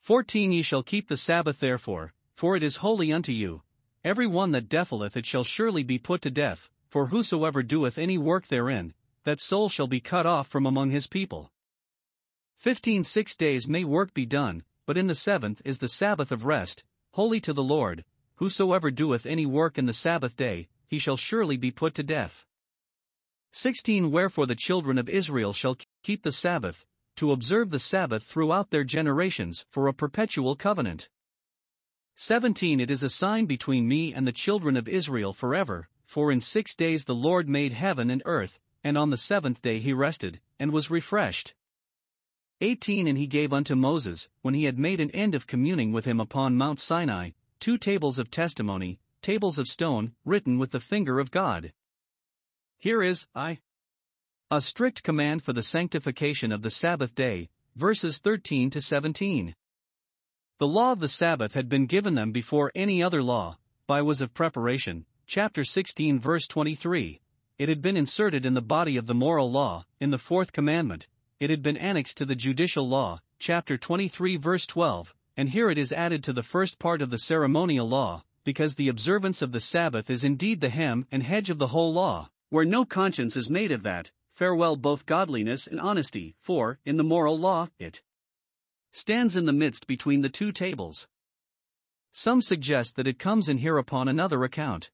14 0.02 0.52
Ye 0.52 0.62
shall 0.62 0.82
keep 0.82 1.08
the 1.08 1.16
Sabbath 1.16 1.60
therefore, 1.60 2.12
for 2.36 2.56
it 2.56 2.62
is 2.62 2.76
holy 2.76 3.12
unto 3.12 3.32
you, 3.32 3.62
Every 4.08 4.26
one 4.26 4.52
that 4.52 4.70
defileth 4.70 5.18
it 5.18 5.26
shall 5.26 5.44
surely 5.44 5.82
be 5.82 5.98
put 5.98 6.22
to 6.22 6.30
death, 6.30 6.70
for 6.88 7.08
whosoever 7.08 7.62
doeth 7.62 7.98
any 7.98 8.16
work 8.16 8.46
therein, 8.46 8.94
that 9.24 9.38
soul 9.38 9.68
shall 9.68 9.86
be 9.86 10.00
cut 10.00 10.24
off 10.24 10.48
from 10.48 10.64
among 10.64 10.92
his 10.92 11.06
people. 11.06 11.52
15 12.56 13.04
Six 13.04 13.36
days 13.36 13.68
may 13.68 13.84
work 13.84 14.14
be 14.14 14.24
done, 14.24 14.64
but 14.86 14.96
in 14.96 15.08
the 15.08 15.14
seventh 15.14 15.60
is 15.62 15.80
the 15.80 15.90
Sabbath 15.90 16.32
of 16.32 16.46
rest, 16.46 16.84
holy 17.12 17.38
to 17.38 17.52
the 17.52 17.62
Lord. 17.62 18.02
Whosoever 18.36 18.90
doeth 18.90 19.26
any 19.26 19.44
work 19.44 19.76
in 19.76 19.84
the 19.84 19.92
Sabbath 19.92 20.36
day, 20.36 20.68
he 20.86 20.98
shall 20.98 21.18
surely 21.18 21.58
be 21.58 21.70
put 21.70 21.94
to 21.96 22.02
death. 22.02 22.46
16 23.50 24.10
Wherefore 24.10 24.46
the 24.46 24.56
children 24.56 24.96
of 24.96 25.10
Israel 25.10 25.52
shall 25.52 25.76
keep 26.02 26.22
the 26.22 26.32
Sabbath, 26.32 26.86
to 27.16 27.30
observe 27.30 27.68
the 27.68 27.78
Sabbath 27.78 28.24
throughout 28.24 28.70
their 28.70 28.84
generations 28.84 29.66
for 29.68 29.86
a 29.86 29.92
perpetual 29.92 30.56
covenant. 30.56 31.10
17 32.20 32.80
It 32.80 32.90
is 32.90 33.04
a 33.04 33.08
sign 33.08 33.46
between 33.46 33.86
me 33.86 34.12
and 34.12 34.26
the 34.26 34.32
children 34.32 34.76
of 34.76 34.88
Israel 34.88 35.32
forever, 35.32 35.88
for 36.04 36.32
in 36.32 36.40
six 36.40 36.74
days 36.74 37.04
the 37.04 37.14
Lord 37.14 37.48
made 37.48 37.72
heaven 37.72 38.10
and 38.10 38.22
earth, 38.24 38.58
and 38.82 38.98
on 38.98 39.10
the 39.10 39.16
seventh 39.16 39.62
day 39.62 39.78
he 39.78 39.92
rested, 39.92 40.40
and 40.58 40.72
was 40.72 40.90
refreshed. 40.90 41.54
18 42.60 43.06
And 43.06 43.16
he 43.16 43.28
gave 43.28 43.52
unto 43.52 43.76
Moses, 43.76 44.28
when 44.42 44.54
he 44.54 44.64
had 44.64 44.80
made 44.80 44.98
an 44.98 45.12
end 45.12 45.36
of 45.36 45.46
communing 45.46 45.92
with 45.92 46.06
him 46.06 46.18
upon 46.18 46.56
Mount 46.56 46.80
Sinai, 46.80 47.30
two 47.60 47.78
tables 47.78 48.18
of 48.18 48.32
testimony, 48.32 48.98
tables 49.22 49.56
of 49.56 49.68
stone, 49.68 50.12
written 50.24 50.58
with 50.58 50.72
the 50.72 50.80
finger 50.80 51.20
of 51.20 51.30
God. 51.30 51.72
Here 52.78 53.00
is, 53.00 53.26
I. 53.32 53.60
A 54.50 54.60
strict 54.60 55.04
command 55.04 55.44
for 55.44 55.52
the 55.52 55.62
sanctification 55.62 56.50
of 56.50 56.62
the 56.62 56.70
Sabbath 56.72 57.14
day, 57.14 57.48
verses 57.76 58.18
13 58.18 58.70
to 58.70 58.80
17. 58.80 59.54
The 60.58 60.66
law 60.66 60.90
of 60.90 60.98
the 60.98 61.08
Sabbath 61.08 61.54
had 61.54 61.68
been 61.68 61.86
given 61.86 62.16
them 62.16 62.32
before 62.32 62.72
any 62.74 63.00
other 63.00 63.22
law, 63.22 63.58
by 63.86 64.02
was 64.02 64.20
of 64.20 64.34
preparation, 64.34 65.06
chapter 65.24 65.62
16 65.62 66.18
verse 66.18 66.48
23. 66.48 67.20
It 67.58 67.68
had 67.68 67.80
been 67.80 67.96
inserted 67.96 68.44
in 68.44 68.54
the 68.54 68.60
body 68.60 68.96
of 68.96 69.06
the 69.06 69.14
moral 69.14 69.52
law, 69.52 69.84
in 70.00 70.10
the 70.10 70.18
fourth 70.18 70.52
commandment. 70.52 71.06
It 71.38 71.50
had 71.50 71.62
been 71.62 71.76
annexed 71.76 72.18
to 72.18 72.24
the 72.24 72.34
judicial 72.34 72.88
law, 72.88 73.20
chapter 73.38 73.78
23 73.78 74.34
verse 74.34 74.66
12, 74.66 75.14
and 75.36 75.50
here 75.50 75.70
it 75.70 75.78
is 75.78 75.92
added 75.92 76.24
to 76.24 76.32
the 76.32 76.42
first 76.42 76.80
part 76.80 77.02
of 77.02 77.10
the 77.10 77.18
ceremonial 77.18 77.88
law, 77.88 78.24
because 78.42 78.74
the 78.74 78.88
observance 78.88 79.40
of 79.40 79.52
the 79.52 79.60
Sabbath 79.60 80.10
is 80.10 80.24
indeed 80.24 80.60
the 80.60 80.70
hem 80.70 81.06
and 81.12 81.22
hedge 81.22 81.50
of 81.50 81.58
the 81.58 81.68
whole 81.68 81.92
law, 81.92 82.30
where 82.48 82.64
no 82.64 82.84
conscience 82.84 83.36
is 83.36 83.48
made 83.48 83.70
of 83.70 83.84
that, 83.84 84.10
farewell 84.34 84.74
both 84.74 85.06
godliness 85.06 85.68
and 85.68 85.80
honesty, 85.80 86.34
for, 86.40 86.80
in 86.84 86.96
the 86.96 87.04
moral 87.04 87.38
law, 87.38 87.68
it 87.78 88.02
stands 88.98 89.36
in 89.36 89.46
the 89.46 89.52
midst 89.52 89.86
between 89.86 90.22
the 90.22 90.28
two 90.28 90.50
tables. 90.50 91.06
Some 92.10 92.42
suggest 92.42 92.96
that 92.96 93.06
it 93.06 93.18
comes 93.18 93.48
in 93.48 93.58
here 93.58 93.78
upon 93.78 94.08
another 94.08 94.42
account. 94.42 94.90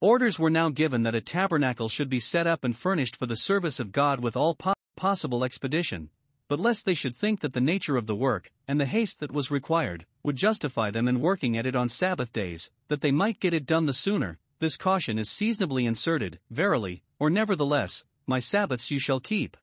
Orders 0.00 0.38
were 0.38 0.50
now 0.50 0.68
given 0.68 1.02
that 1.02 1.14
a 1.14 1.20
tabernacle 1.20 1.88
should 1.88 2.08
be 2.08 2.20
set 2.20 2.46
up 2.46 2.64
and 2.64 2.76
furnished 2.76 3.16
for 3.16 3.26
the 3.26 3.36
service 3.36 3.80
of 3.80 3.92
God 3.92 4.20
with 4.20 4.36
all 4.36 4.54
po- 4.54 4.74
possible 4.96 5.44
expedition, 5.44 6.10
but 6.48 6.60
lest 6.60 6.84
they 6.84 6.94
should 6.94 7.16
think 7.16 7.40
that 7.40 7.54
the 7.54 7.60
nature 7.60 7.96
of 7.96 8.06
the 8.06 8.14
work, 8.14 8.52
and 8.68 8.80
the 8.80 8.86
haste 8.86 9.20
that 9.20 9.32
was 9.32 9.50
required, 9.50 10.06
would 10.22 10.36
justify 10.36 10.90
them 10.90 11.08
in 11.08 11.20
working 11.20 11.56
at 11.56 11.66
it 11.66 11.74
on 11.74 11.88
Sabbath 11.88 12.32
days, 12.32 12.70
that 12.88 13.00
they 13.00 13.10
might 13.10 13.40
get 13.40 13.54
it 13.54 13.66
done 13.66 13.86
the 13.86 13.92
sooner, 13.92 14.38
this 14.60 14.76
caution 14.76 15.18
is 15.18 15.28
seasonably 15.28 15.86
inserted, 15.86 16.38
verily, 16.50 17.02
or 17.18 17.30
nevertheless, 17.30 18.04
my 18.26 18.38
Sabbaths 18.38 18.92
you 18.92 19.00
shall 19.00 19.18
keep. 19.18 19.56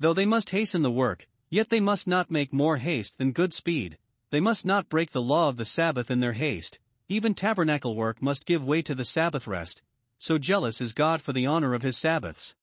Though 0.00 0.14
they 0.14 0.26
must 0.26 0.50
hasten 0.50 0.82
the 0.82 0.90
work, 0.90 1.28
Yet 1.54 1.68
they 1.68 1.78
must 1.78 2.08
not 2.08 2.32
make 2.32 2.52
more 2.52 2.78
haste 2.78 3.16
than 3.16 3.30
good 3.30 3.52
speed, 3.52 3.96
they 4.30 4.40
must 4.40 4.66
not 4.66 4.88
break 4.88 5.12
the 5.12 5.22
law 5.22 5.48
of 5.48 5.56
the 5.56 5.64
Sabbath 5.64 6.10
in 6.10 6.18
their 6.18 6.32
haste, 6.32 6.80
even 7.08 7.32
tabernacle 7.32 7.94
work 7.94 8.20
must 8.20 8.44
give 8.44 8.64
way 8.64 8.82
to 8.82 8.92
the 8.92 9.04
Sabbath 9.04 9.46
rest, 9.46 9.80
so 10.18 10.36
jealous 10.36 10.80
is 10.80 10.92
God 10.92 11.22
for 11.22 11.32
the 11.32 11.46
honor 11.46 11.72
of 11.72 11.82
his 11.82 11.96
Sabbaths. 11.96 12.56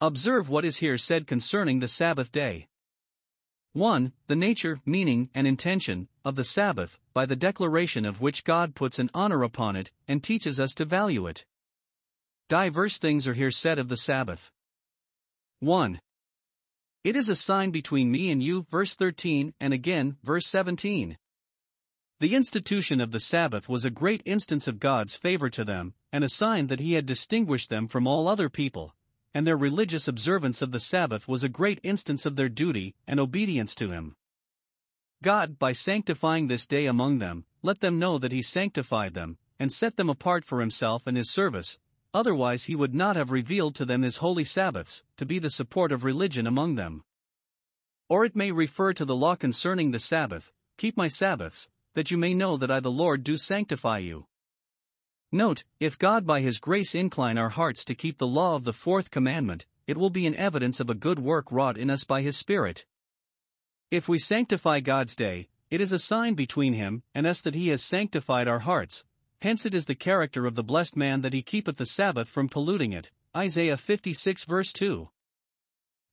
Observe 0.00 0.48
what 0.48 0.64
is 0.64 0.78
here 0.78 0.98
said 0.98 1.28
concerning 1.28 1.78
the 1.78 1.86
Sabbath 1.86 2.32
day. 2.32 2.66
1. 3.74 4.12
The 4.26 4.34
nature, 4.34 4.80
meaning, 4.84 5.30
and 5.32 5.46
intention 5.46 6.08
of 6.24 6.34
the 6.34 6.42
Sabbath, 6.42 6.98
by 7.12 7.26
the 7.26 7.36
declaration 7.36 8.04
of 8.04 8.20
which 8.20 8.42
God 8.42 8.74
puts 8.74 8.98
an 8.98 9.08
honor 9.14 9.44
upon 9.44 9.76
it 9.76 9.92
and 10.08 10.20
teaches 10.20 10.58
us 10.58 10.74
to 10.74 10.84
value 10.84 11.28
it. 11.28 11.44
Diverse 12.48 12.98
things 12.98 13.28
are 13.28 13.34
here 13.34 13.52
said 13.52 13.78
of 13.78 13.88
the 13.88 13.96
Sabbath. 13.96 14.50
1. 15.60 16.00
It 17.04 17.16
is 17.16 17.28
a 17.28 17.36
sign 17.36 17.70
between 17.70 18.10
me 18.10 18.30
and 18.30 18.42
you, 18.42 18.66
verse 18.70 18.94
13, 18.94 19.52
and 19.60 19.74
again, 19.74 20.16
verse 20.22 20.46
17. 20.46 21.18
The 22.18 22.34
institution 22.34 22.98
of 22.98 23.12
the 23.12 23.20
Sabbath 23.20 23.68
was 23.68 23.84
a 23.84 23.90
great 23.90 24.22
instance 24.24 24.66
of 24.66 24.80
God's 24.80 25.14
favor 25.14 25.50
to 25.50 25.66
them, 25.66 25.92
and 26.10 26.24
a 26.24 26.30
sign 26.30 26.68
that 26.68 26.80
He 26.80 26.94
had 26.94 27.04
distinguished 27.04 27.68
them 27.68 27.88
from 27.88 28.06
all 28.06 28.26
other 28.26 28.48
people, 28.48 28.96
and 29.34 29.46
their 29.46 29.56
religious 29.56 30.08
observance 30.08 30.62
of 30.62 30.72
the 30.72 30.80
Sabbath 30.80 31.28
was 31.28 31.44
a 31.44 31.48
great 31.50 31.78
instance 31.82 32.24
of 32.24 32.36
their 32.36 32.48
duty 32.48 32.94
and 33.06 33.20
obedience 33.20 33.74
to 33.74 33.90
Him. 33.90 34.16
God, 35.22 35.58
by 35.58 35.72
sanctifying 35.72 36.46
this 36.46 36.66
day 36.66 36.86
among 36.86 37.18
them, 37.18 37.44
let 37.60 37.80
them 37.80 37.98
know 37.98 38.16
that 38.16 38.32
He 38.32 38.40
sanctified 38.40 39.12
them, 39.12 39.36
and 39.58 39.70
set 39.70 39.98
them 39.98 40.08
apart 40.08 40.46
for 40.46 40.60
Himself 40.60 41.06
and 41.06 41.18
His 41.18 41.30
service, 41.30 41.78
otherwise 42.14 42.64
He 42.64 42.76
would 42.76 42.94
not 42.94 43.16
have 43.16 43.30
revealed 43.30 43.74
to 43.74 43.84
them 43.84 44.02
His 44.02 44.16
holy 44.16 44.44
Sabbaths, 44.44 45.02
to 45.18 45.26
be 45.26 45.38
the 45.38 45.50
support 45.50 45.92
of 45.92 46.04
religion 46.04 46.46
among 46.46 46.76
them. 46.76 47.02
Or 48.08 48.24
it 48.24 48.36
may 48.36 48.52
refer 48.52 48.94
to 48.94 49.04
the 49.04 49.16
law 49.16 49.34
concerning 49.34 49.90
the 49.90 49.98
Sabbath 49.98 50.52
keep 50.76 50.96
my 50.96 51.08
Sabbaths, 51.08 51.68
that 51.94 52.10
you 52.10 52.16
may 52.16 52.34
know 52.34 52.56
that 52.56 52.70
I 52.70 52.80
the 52.80 52.90
Lord 52.90 53.22
do 53.22 53.36
sanctify 53.36 53.98
you. 53.98 54.26
Note, 55.30 55.64
if 55.80 55.98
God 55.98 56.26
by 56.26 56.40
His 56.40 56.58
grace 56.58 56.94
incline 56.94 57.38
our 57.38 57.50
hearts 57.50 57.84
to 57.86 57.94
keep 57.94 58.18
the 58.18 58.26
law 58.26 58.56
of 58.56 58.64
the 58.64 58.72
fourth 58.72 59.10
commandment, 59.10 59.66
it 59.86 59.96
will 59.96 60.10
be 60.10 60.26
an 60.26 60.34
evidence 60.36 60.80
of 60.80 60.90
a 60.90 60.94
good 60.94 61.18
work 61.18 61.50
wrought 61.50 61.76
in 61.76 61.90
us 61.90 62.04
by 62.04 62.22
His 62.22 62.36
Spirit. 62.36 62.86
If 63.90 64.08
we 64.08 64.18
sanctify 64.18 64.80
God's 64.80 65.14
day, 65.16 65.48
it 65.70 65.80
is 65.80 65.92
a 65.92 65.98
sign 65.98 66.34
between 66.34 66.74
Him 66.74 67.02
and 67.14 67.26
us 67.26 67.40
that 67.42 67.54
He 67.54 67.68
has 67.68 67.82
sanctified 67.82 68.48
our 68.48 68.60
hearts, 68.60 69.04
hence 69.44 69.66
it 69.66 69.74
is 69.74 69.84
the 69.84 69.94
character 69.94 70.46
of 70.46 70.54
the 70.54 70.62
blessed 70.62 70.96
man 70.96 71.20
that 71.20 71.34
he 71.34 71.42
keepeth 71.42 71.76
the 71.76 71.84
Sabbath 71.84 72.30
from 72.30 72.48
polluting 72.48 72.94
it. 72.94 73.10
Isaiah 73.36 73.76
56 73.76 74.44
verse 74.44 74.72
2. 74.72 75.10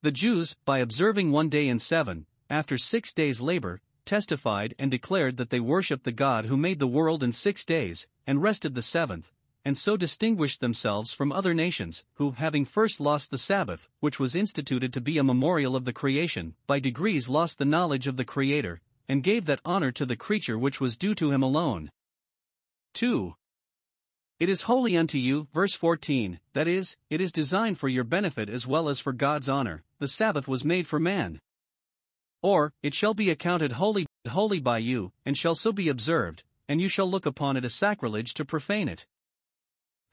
The 0.02 0.10
Jews, 0.10 0.54
by 0.66 0.80
observing 0.80 1.32
one 1.32 1.48
day 1.48 1.66
in 1.66 1.78
seven, 1.78 2.26
after 2.50 2.76
six 2.76 3.10
days' 3.10 3.40
labor, 3.40 3.80
testified 4.04 4.74
and 4.78 4.90
declared 4.90 5.38
that 5.38 5.48
they 5.48 5.60
worshipped 5.60 6.04
the 6.04 6.12
God 6.12 6.44
who 6.44 6.58
made 6.58 6.78
the 6.78 6.86
world 6.86 7.22
in 7.22 7.32
six 7.32 7.64
days, 7.64 8.06
and 8.26 8.42
rested 8.42 8.74
the 8.74 8.82
seventh, 8.82 9.32
and 9.64 9.78
so 9.78 9.96
distinguished 9.96 10.60
themselves 10.60 11.14
from 11.14 11.32
other 11.32 11.54
nations, 11.54 12.04
who, 12.16 12.32
having 12.32 12.66
first 12.66 13.00
lost 13.00 13.30
the 13.30 13.38
Sabbath, 13.38 13.88
which 14.00 14.20
was 14.20 14.36
instituted 14.36 14.92
to 14.92 15.00
be 15.00 15.16
a 15.16 15.24
memorial 15.24 15.74
of 15.74 15.86
the 15.86 15.94
creation, 15.94 16.54
by 16.66 16.78
degrees 16.78 17.30
lost 17.30 17.56
the 17.56 17.64
knowledge 17.64 18.06
of 18.06 18.18
the 18.18 18.26
Creator, 18.26 18.82
and 19.08 19.24
gave 19.24 19.46
that 19.46 19.62
honor 19.64 19.90
to 19.90 20.04
the 20.04 20.16
creature 20.16 20.58
which 20.58 20.82
was 20.82 20.98
due 20.98 21.14
to 21.14 21.30
him 21.30 21.42
alone. 21.42 21.90
2. 22.94 23.34
It 24.40 24.48
is 24.48 24.62
holy 24.62 24.96
unto 24.96 25.18
you, 25.18 25.46
verse 25.52 25.74
14, 25.74 26.40
that 26.52 26.66
is, 26.66 26.96
it 27.10 27.20
is 27.20 27.30
designed 27.30 27.78
for 27.78 27.88
your 27.88 28.04
benefit 28.04 28.48
as 28.48 28.66
well 28.66 28.88
as 28.88 28.98
for 28.98 29.12
God's 29.12 29.48
honor, 29.48 29.84
the 29.98 30.08
Sabbath 30.08 30.48
was 30.48 30.64
made 30.64 30.86
for 30.86 30.98
man. 30.98 31.38
Or, 32.42 32.72
it 32.82 32.92
shall 32.92 33.14
be 33.14 33.30
accounted 33.30 33.72
holy, 33.72 34.06
holy 34.28 34.58
by 34.58 34.78
you, 34.78 35.12
and 35.24 35.38
shall 35.38 35.54
so 35.54 35.72
be 35.72 35.88
observed, 35.88 36.42
and 36.68 36.80
you 36.80 36.88
shall 36.88 37.08
look 37.08 37.24
upon 37.24 37.56
it 37.56 37.64
as 37.64 37.74
sacrilege 37.74 38.34
to 38.34 38.44
profane 38.44 38.88
it. 38.88 39.06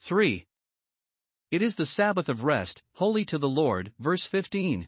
3. 0.01 0.45
It 1.50 1.63
is 1.63 1.75
the 1.75 1.88
Sabbath 1.88 2.29
of 2.29 2.43
rest, 2.43 2.83
holy 2.93 3.25
to 3.25 3.39
the 3.39 3.50
Lord, 3.50 3.91
verse 3.98 4.27
15. 4.27 4.88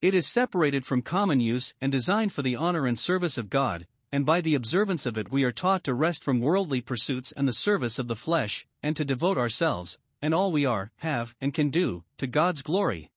It 0.00 0.14
is 0.16 0.26
separated 0.26 0.84
from 0.84 1.02
common 1.02 1.38
use 1.38 1.74
and 1.80 1.92
designed 1.92 2.32
for 2.32 2.42
the 2.42 2.56
honor 2.56 2.86
and 2.86 2.98
service 2.98 3.38
of 3.38 3.48
God, 3.48 3.86
and 4.12 4.26
by 4.26 4.42
the 4.42 4.54
observance 4.54 5.06
of 5.06 5.16
it 5.16 5.32
we 5.32 5.42
are 5.42 5.50
taught 5.50 5.82
to 5.82 5.94
rest 5.94 6.22
from 6.22 6.40
worldly 6.40 6.82
pursuits 6.82 7.32
and 7.32 7.48
the 7.48 7.52
service 7.52 7.98
of 7.98 8.06
the 8.06 8.14
flesh, 8.14 8.66
and 8.82 8.94
to 8.94 9.04
devote 9.04 9.38
ourselves, 9.38 9.98
and 10.20 10.34
all 10.34 10.52
we 10.52 10.66
are, 10.66 10.92
have, 10.98 11.34
and 11.40 11.54
can 11.54 11.70
do, 11.70 12.04
to 12.18 12.26
God's 12.26 12.60
glory. 12.60 13.10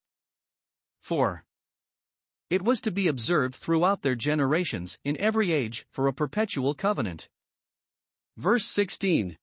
4. 1.02 1.44
It 2.50 2.62
was 2.62 2.80
to 2.82 2.92
be 2.92 3.08
observed 3.08 3.56
throughout 3.56 4.02
their 4.02 4.16
generations, 4.16 4.98
in 5.04 5.18
every 5.18 5.52
age, 5.52 5.86
for 5.92 6.08
a 6.08 6.14
perpetual 6.14 6.74
covenant. 6.74 7.28
Verse 8.38 8.66
16. 8.66 9.38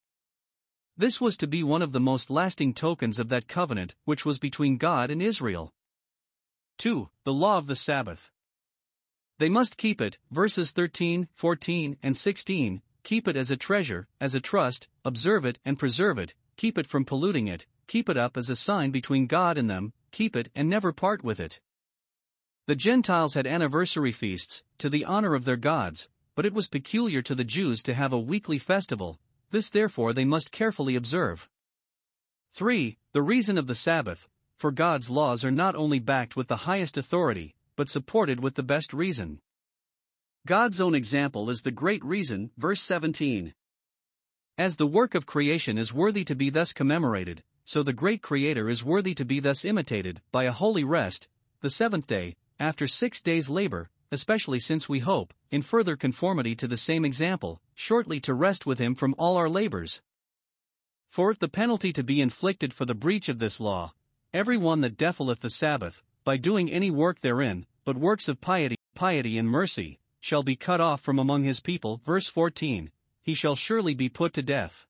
This 0.97 1.21
was 1.21 1.37
to 1.39 1.47
be 1.47 1.63
one 1.63 1.83
of 1.83 1.93
the 1.93 2.01
most 2.01 2.31
lasting 2.31 2.75
tokens 2.75 3.19
of 3.19 3.29
that 3.29 3.49
covenant 3.49 3.95
which 4.05 4.25
was 4.25 4.39
between 4.39 4.77
God 4.77 5.11
and 5.11 5.23
Israel. 5.23 5.73
2. 6.79 7.09
The 7.25 7.33
law 7.33 7.59
of 7.59 7.67
the 7.67 7.77
Sabbath. 7.77 8.31
They 9.43 9.49
must 9.49 9.77
keep 9.77 10.01
it, 10.01 10.19
verses 10.31 10.71
13, 10.71 11.27
14, 11.35 11.97
and 12.01 12.17
16, 12.17 12.81
keep 13.03 13.27
it 13.27 13.35
as 13.35 13.51
a 13.51 13.57
treasure, 13.57 14.07
as 14.21 14.37
a 14.37 14.41
trust, 14.41 14.87
observe 15.05 15.45
it 15.45 15.59
and 15.65 15.77
preserve 15.77 16.17
it, 16.17 16.37
keep 16.57 16.79
it 16.79 16.87
from 16.87 17.05
polluting 17.05 17.49
it, 17.49 17.67
keep 17.89 18.09
it 18.09 18.17
up 18.17 18.37
as 18.37 18.49
a 18.49 18.55
sign 18.55 18.93
between 18.93 19.27
God 19.27 19.59
and 19.59 19.69
them, 19.69 19.95
keep 20.13 20.37
it 20.37 20.49
and 20.55 20.71
never 20.71 20.93
part 20.93 21.25
with 21.25 21.41
it. 21.41 21.59
The 22.69 22.77
Gentiles 22.77 23.35
had 23.35 23.49
anniversary 23.49 24.13
feasts, 24.13 24.63
to 24.79 24.89
the 24.89 25.05
honor 25.05 25.35
of 25.35 25.45
their 25.45 25.57
gods, 25.57 26.09
but 26.37 26.47
it 26.47 26.55
was 26.55 26.69
peculiar 26.69 27.21
to 27.23 27.35
the 27.35 27.43
Jews 27.43 27.83
to 27.83 27.95
have 27.95 28.13
a 28.13 28.21
weekly 28.21 28.59
festival, 28.59 29.19
this 29.51 29.71
therefore 29.71 30.13
they 30.13 30.25
must 30.25 30.53
carefully 30.53 30.95
observe. 30.95 31.49
3. 32.55 32.97
The 33.11 33.23
reason 33.23 33.59
of 33.59 33.67
the 33.67 33.75
Sabbath, 33.75 34.29
for 34.57 34.71
God's 34.71 35.11
laws 35.11 35.45
are 35.45 35.51
not 35.51 35.75
only 35.75 35.99
backed 35.99 36.37
with 36.37 36.47
the 36.47 36.59
highest 36.59 36.97
authority, 36.97 37.57
but 37.77 37.89
supported 37.89 38.41
with 38.41 38.55
the 38.55 38.63
best 38.63 38.93
reason. 38.93 39.41
God's 40.47 40.81
own 40.81 40.95
example 40.95 41.51
is 41.51 41.63
the 41.63 41.71
great 41.71 42.05
reason, 42.05 42.51
verse 42.57 42.83
17. 42.83 43.55
As 44.59 44.77
the 44.77 44.87
work 44.87 45.15
of 45.15 45.27
creation 45.27 45.79
is 45.79 45.95
worthy 45.95 46.25
to 46.25 46.35
be 46.35 46.51
thus 46.51 46.73
commemorated, 46.73 47.43
so 47.65 47.83
the 47.83 47.93
great 47.93 48.23
Creator 48.23 48.69
is 48.69 48.85
worthy 48.85 49.15
to 49.15 49.25
be 49.25 49.41
thus 49.41 49.65
imitated, 49.65 50.21
by 50.33 50.45
a 50.45 50.53
holy 50.53 50.85
rest, 50.85 51.29
the 51.61 51.71
seventh 51.71 52.07
day, 52.07 52.37
after 52.59 52.89
six 52.89 53.21
days' 53.21 53.49
labor, 53.49 53.89
especially 54.11 54.59
since 54.59 54.89
we 54.89 54.99
hope, 54.99 55.33
in 55.51 55.63
further 55.63 55.97
conformity 55.97 56.55
to 56.57 56.69
the 56.69 56.77
same 56.77 57.05
example, 57.05 57.61
shortly 57.75 58.21
to 58.21 58.35
rest 58.35 58.67
with 58.67 58.79
him 58.79 58.95
from 58.95 59.15
all 59.17 59.37
our 59.37 59.49
labors. 59.49 60.03
For 61.09 61.35
the 61.35 61.49
penalty 61.49 61.93
to 61.93 62.03
be 62.03 62.21
inflicted 62.21 62.75
for 62.75 62.85
the 62.85 62.95
breach 62.95 63.29
of 63.29 63.39
this 63.39 63.61
law, 63.61 63.95
every 64.35 64.57
one 64.57 64.81
that 64.81 64.97
defileth 64.97 65.41
the 65.41 65.51
Sabbath, 65.51 66.03
by 66.25 66.37
doing 66.37 66.71
any 66.71 66.91
work 66.91 67.21
therein, 67.21 67.67
but 67.85 67.97
works 67.97 68.29
of 68.29 68.41
piety, 68.41 68.77
piety 68.95 69.39
and 69.39 69.49
mercy, 69.49 69.99
shall 70.21 70.43
be 70.43 70.57
cut 70.57 70.81
off 70.81 71.01
from 71.01 71.19
among 71.19 71.45
his 71.45 71.61
people. 71.61 72.01
Verse 72.05 72.29
14, 72.29 72.91
he 73.23 73.35
shall 73.35 73.57
surely 73.57 73.95
be 73.95 74.09
put 74.09 74.33
to 74.35 74.43
death. 74.43 74.87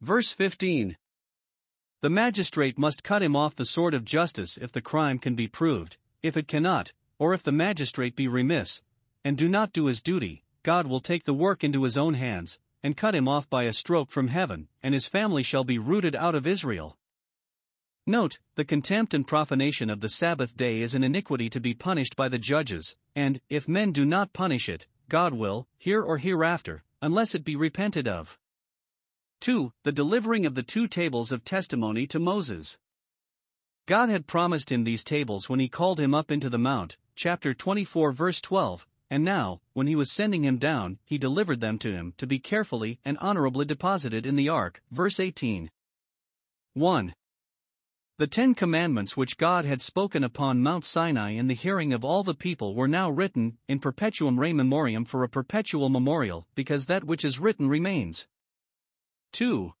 Verse 0.00 0.32
15. 0.32 0.96
The 2.00 2.10
magistrate 2.10 2.78
must 2.78 3.02
cut 3.02 3.22
him 3.22 3.36
off 3.36 3.56
the 3.56 3.66
sword 3.66 3.92
of 3.92 4.04
justice 4.04 4.56
if 4.56 4.72
the 4.72 4.80
crime 4.80 5.18
can 5.18 5.34
be 5.34 5.48
proved, 5.48 5.98
if 6.22 6.36
it 6.36 6.48
cannot, 6.48 6.92
or 7.18 7.34
if 7.34 7.42
the 7.42 7.52
magistrate 7.52 8.16
be 8.16 8.28
remiss, 8.28 8.82
and 9.24 9.36
do 9.36 9.48
not 9.48 9.72
do 9.72 9.86
his 9.86 10.00
duty, 10.00 10.42
God 10.62 10.86
will 10.86 11.00
take 11.00 11.24
the 11.24 11.34
work 11.34 11.62
into 11.62 11.82
his 11.82 11.96
own 11.96 12.14
hands, 12.14 12.58
and 12.82 12.96
cut 12.96 13.14
him 13.14 13.28
off 13.28 13.50
by 13.50 13.64
a 13.64 13.72
stroke 13.72 14.10
from 14.10 14.28
heaven, 14.28 14.68
and 14.82 14.94
his 14.94 15.06
family 15.06 15.42
shall 15.42 15.64
be 15.64 15.78
rooted 15.78 16.16
out 16.16 16.34
of 16.34 16.46
Israel. 16.46 16.96
Note, 18.10 18.40
the 18.56 18.64
contempt 18.64 19.14
and 19.14 19.24
profanation 19.24 19.88
of 19.88 20.00
the 20.00 20.08
Sabbath 20.08 20.56
day 20.56 20.82
is 20.82 20.96
an 20.96 21.04
iniquity 21.04 21.48
to 21.48 21.60
be 21.60 21.74
punished 21.74 22.16
by 22.16 22.28
the 22.28 22.40
judges, 22.40 22.96
and, 23.14 23.40
if 23.48 23.68
men 23.68 23.92
do 23.92 24.04
not 24.04 24.32
punish 24.32 24.68
it, 24.68 24.88
God 25.08 25.32
will, 25.32 25.68
here 25.78 26.02
or 26.02 26.18
hereafter, 26.18 26.82
unless 27.00 27.36
it 27.36 27.44
be 27.44 27.54
repented 27.54 28.08
of. 28.08 28.36
2. 29.42 29.72
The 29.84 29.92
delivering 29.92 30.44
of 30.44 30.56
the 30.56 30.64
two 30.64 30.88
tables 30.88 31.30
of 31.30 31.44
testimony 31.44 32.08
to 32.08 32.18
Moses. 32.18 32.78
God 33.86 34.08
had 34.08 34.26
promised 34.26 34.72
him 34.72 34.82
these 34.82 35.04
tables 35.04 35.48
when 35.48 35.60
he 35.60 35.68
called 35.68 36.00
him 36.00 36.12
up 36.12 36.32
into 36.32 36.50
the 36.50 36.58
mount, 36.58 36.96
chapter 37.14 37.54
24, 37.54 38.10
verse 38.10 38.40
12, 38.40 38.88
and 39.08 39.22
now, 39.22 39.60
when 39.72 39.86
he 39.86 39.94
was 39.94 40.10
sending 40.10 40.42
him 40.42 40.58
down, 40.58 40.98
he 41.04 41.16
delivered 41.16 41.60
them 41.60 41.78
to 41.78 41.92
him 41.92 42.14
to 42.18 42.26
be 42.26 42.40
carefully 42.40 42.98
and 43.04 43.16
honorably 43.18 43.64
deposited 43.64 44.26
in 44.26 44.34
the 44.34 44.48
ark, 44.48 44.82
verse 44.90 45.20
18. 45.20 45.70
1. 46.74 47.14
The 48.20 48.26
Ten 48.26 48.54
Commandments 48.54 49.16
which 49.16 49.38
God 49.38 49.64
had 49.64 49.80
spoken 49.80 50.22
upon 50.22 50.60
Mount 50.60 50.84
Sinai 50.84 51.30
in 51.30 51.46
the 51.46 51.54
hearing 51.54 51.94
of 51.94 52.04
all 52.04 52.22
the 52.22 52.34
people 52.34 52.74
were 52.74 52.86
now 52.86 53.08
written, 53.08 53.56
in 53.66 53.80
perpetuam 53.80 54.38
rei 54.38 54.52
memoriam 54.52 55.06
for 55.06 55.24
a 55.24 55.28
perpetual 55.30 55.88
memorial, 55.88 56.46
because 56.54 56.84
that 56.84 57.04
which 57.04 57.24
is 57.24 57.38
written 57.38 57.66
remains. 57.66 58.28
2. 59.32 59.72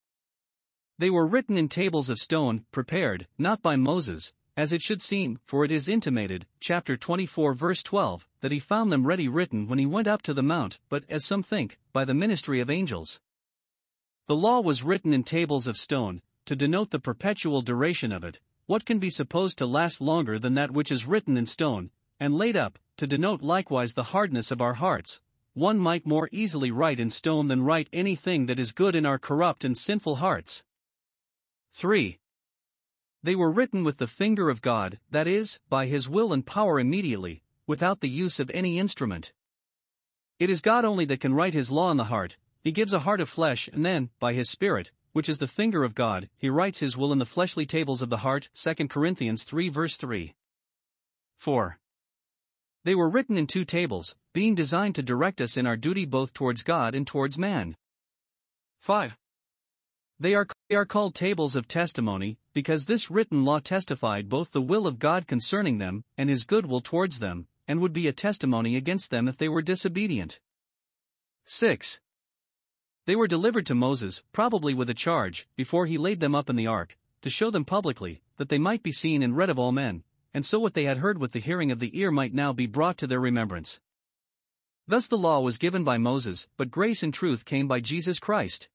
They 0.96 1.10
were 1.10 1.26
written 1.26 1.58
in 1.58 1.68
tables 1.68 2.08
of 2.08 2.16
stone, 2.16 2.64
prepared, 2.72 3.28
not 3.36 3.60
by 3.60 3.76
Moses, 3.76 4.32
as 4.56 4.72
it 4.72 4.80
should 4.80 5.02
seem, 5.02 5.38
for 5.44 5.62
it 5.62 5.70
is 5.70 5.86
intimated, 5.86 6.46
chapter 6.60 6.96
24, 6.96 7.52
verse 7.52 7.82
12, 7.82 8.26
that 8.40 8.52
he 8.52 8.58
found 8.58 8.90
them 8.90 9.06
ready 9.06 9.28
written 9.28 9.68
when 9.68 9.78
he 9.78 9.84
went 9.84 10.08
up 10.08 10.22
to 10.22 10.32
the 10.32 10.42
mount, 10.42 10.78
but, 10.88 11.04
as 11.10 11.26
some 11.26 11.42
think, 11.42 11.78
by 11.92 12.06
the 12.06 12.14
ministry 12.14 12.58
of 12.60 12.70
angels. 12.70 13.20
The 14.28 14.34
law 14.34 14.62
was 14.62 14.82
written 14.82 15.12
in 15.12 15.24
tables 15.24 15.66
of 15.66 15.76
stone, 15.76 16.22
to 16.50 16.56
denote 16.56 16.90
the 16.90 16.98
perpetual 16.98 17.62
duration 17.62 18.10
of 18.10 18.24
it, 18.24 18.40
what 18.66 18.84
can 18.84 18.98
be 18.98 19.08
supposed 19.08 19.56
to 19.56 19.64
last 19.64 20.00
longer 20.00 20.36
than 20.36 20.54
that 20.54 20.72
which 20.72 20.90
is 20.90 21.06
written 21.06 21.36
in 21.36 21.46
stone, 21.46 21.92
and 22.18 22.34
laid 22.34 22.56
up, 22.56 22.76
to 22.96 23.06
denote 23.06 23.40
likewise 23.40 23.94
the 23.94 24.10
hardness 24.10 24.50
of 24.50 24.60
our 24.60 24.74
hearts? 24.74 25.20
One 25.54 25.78
might 25.78 26.08
more 26.08 26.28
easily 26.32 26.72
write 26.72 26.98
in 26.98 27.08
stone 27.08 27.46
than 27.46 27.62
write 27.62 27.88
anything 27.92 28.46
that 28.46 28.58
is 28.58 28.72
good 28.72 28.96
in 28.96 29.06
our 29.06 29.16
corrupt 29.16 29.64
and 29.64 29.78
sinful 29.78 30.16
hearts. 30.16 30.64
3. 31.74 32.18
They 33.22 33.36
were 33.36 33.52
written 33.52 33.84
with 33.84 33.98
the 33.98 34.08
finger 34.08 34.50
of 34.50 34.60
God, 34.60 34.98
that 35.08 35.28
is, 35.28 35.60
by 35.68 35.86
His 35.86 36.08
will 36.08 36.32
and 36.32 36.44
power 36.44 36.80
immediately, 36.80 37.44
without 37.68 38.00
the 38.00 38.10
use 38.10 38.40
of 38.40 38.50
any 38.52 38.76
instrument. 38.76 39.32
It 40.40 40.50
is 40.50 40.60
God 40.60 40.84
only 40.84 41.04
that 41.04 41.20
can 41.20 41.32
write 41.32 41.54
His 41.54 41.70
law 41.70 41.92
in 41.92 41.96
the 41.96 42.10
heart, 42.10 42.38
He 42.60 42.72
gives 42.72 42.92
a 42.92 43.06
heart 43.06 43.20
of 43.20 43.28
flesh, 43.28 43.68
and 43.72 43.86
then, 43.86 44.10
by 44.18 44.32
His 44.32 44.50
Spirit, 44.50 44.90
which 45.12 45.28
is 45.28 45.38
the 45.38 45.48
finger 45.48 45.84
of 45.84 45.94
God, 45.94 46.28
He 46.36 46.48
writes 46.48 46.80
His 46.80 46.96
will 46.96 47.12
in 47.12 47.18
the 47.18 47.26
fleshly 47.26 47.66
tables 47.66 48.02
of 48.02 48.10
the 48.10 48.18
heart. 48.18 48.48
2 48.54 48.88
Corinthians 48.88 49.44
3 49.44 49.68
verse 49.68 49.96
3. 49.96 50.34
4. 51.36 51.78
They 52.84 52.94
were 52.94 53.10
written 53.10 53.36
in 53.36 53.46
two 53.46 53.64
tables, 53.64 54.14
being 54.32 54.54
designed 54.54 54.94
to 54.94 55.02
direct 55.02 55.40
us 55.40 55.56
in 55.56 55.66
our 55.66 55.76
duty 55.76 56.06
both 56.06 56.32
towards 56.32 56.62
God 56.62 56.94
and 56.94 57.06
towards 57.06 57.38
man. 57.38 57.76
5. 58.80 59.16
They 60.18 60.34
are, 60.34 60.46
they 60.68 60.76
are 60.76 60.86
called 60.86 61.14
tables 61.14 61.56
of 61.56 61.66
testimony, 61.66 62.38
because 62.52 62.84
this 62.84 63.10
written 63.10 63.44
law 63.44 63.58
testified 63.58 64.28
both 64.28 64.52
the 64.52 64.60
will 64.60 64.86
of 64.86 64.98
God 64.98 65.26
concerning 65.26 65.78
them 65.78 66.04
and 66.18 66.28
his 66.28 66.44
good 66.44 66.66
will 66.66 66.80
towards 66.80 67.18
them, 67.18 67.46
and 67.66 67.80
would 67.80 67.92
be 67.92 68.06
a 68.06 68.12
testimony 68.12 68.76
against 68.76 69.10
them 69.10 69.28
if 69.28 69.36
they 69.36 69.48
were 69.48 69.62
disobedient. 69.62 70.40
6. 71.46 72.00
They 73.06 73.16
were 73.16 73.26
delivered 73.26 73.66
to 73.66 73.74
Moses, 73.74 74.22
probably 74.32 74.74
with 74.74 74.90
a 74.90 74.94
charge, 74.94 75.48
before 75.56 75.86
he 75.86 75.98
laid 75.98 76.20
them 76.20 76.34
up 76.34 76.50
in 76.50 76.56
the 76.56 76.66
ark, 76.66 76.96
to 77.22 77.30
show 77.30 77.50
them 77.50 77.64
publicly, 77.64 78.20
that 78.36 78.48
they 78.48 78.58
might 78.58 78.82
be 78.82 78.92
seen 78.92 79.22
and 79.22 79.36
read 79.36 79.50
of 79.50 79.58
all 79.58 79.72
men, 79.72 80.04
and 80.32 80.44
so 80.44 80.58
what 80.58 80.74
they 80.74 80.84
had 80.84 80.98
heard 80.98 81.18
with 81.18 81.32
the 81.32 81.40
hearing 81.40 81.70
of 81.70 81.78
the 81.78 81.98
ear 81.98 82.10
might 82.10 82.34
now 82.34 82.52
be 82.52 82.66
brought 82.66 82.98
to 82.98 83.06
their 83.06 83.20
remembrance. 83.20 83.80
Thus 84.86 85.06
the 85.06 85.18
law 85.18 85.40
was 85.40 85.58
given 85.58 85.84
by 85.84 85.98
Moses, 85.98 86.48
but 86.56 86.70
grace 86.70 87.02
and 87.02 87.12
truth 87.12 87.44
came 87.44 87.68
by 87.68 87.80
Jesus 87.80 88.18
Christ. 88.18 88.68